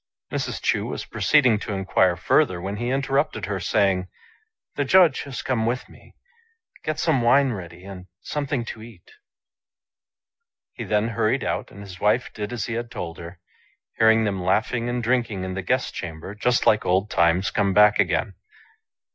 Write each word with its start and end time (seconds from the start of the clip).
Mrs. 0.31 0.59
Cbu 0.63 0.89
was 0.89 1.05
proceeding 1.05 1.59
to 1.59 1.73
inquire 1.73 2.15
further, 2.15 2.59
when 2.59 2.77
he 2.77 2.89
inter 2.89 3.13
rupted 3.13 3.45
her, 3.45 3.59
saying," 3.59 4.07
The 4.75 4.83
Judge 4.83 5.21
has 5.25 5.43
come 5.43 5.67
with 5.67 5.87
me; 5.87 6.15
get 6.83 6.97
some 6.97 7.21
wine 7.21 7.51
ready 7.51 7.85
and 7.85 8.07
something 8.19 8.65
to 8.65 8.81
eat." 8.81 9.11
He 10.73 10.85
then 10.85 11.09
hurried 11.09 11.43
out, 11.43 11.69
and 11.69 11.81
his 11.81 11.99
wife 11.99 12.33
did 12.33 12.51
as 12.51 12.65
he 12.65 12.73
had 12.73 12.89
told 12.89 13.19
her, 13.19 13.37
hearing 13.99 14.23
them 14.23 14.41
laughing 14.41 14.89
and 14.89 15.03
drinking 15.03 15.43
in 15.43 15.53
the 15.53 15.61
guest 15.61 15.93
chamber 15.93 16.33
just 16.33 16.65
like 16.65 16.83
old 16.83 17.11
times 17.11 17.51
come 17.51 17.71
back 17.71 17.99
again. 17.99 18.33